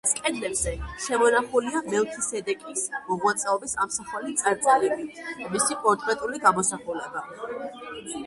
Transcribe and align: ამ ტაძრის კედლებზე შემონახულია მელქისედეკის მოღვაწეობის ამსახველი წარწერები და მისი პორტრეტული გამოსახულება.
ამ 0.07 0.13
ტაძრის 0.19 0.61
კედლებზე 0.61 0.71
შემონახულია 1.07 1.81
მელქისედეკის 1.89 2.85
მოღვაწეობის 3.09 3.77
ამსახველი 3.85 4.33
წარწერები 4.41 5.05
და 5.41 5.51
მისი 5.57 5.77
პორტრეტული 5.85 6.41
გამოსახულება. 6.47 7.23